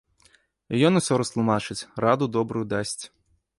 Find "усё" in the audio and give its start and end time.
1.01-1.13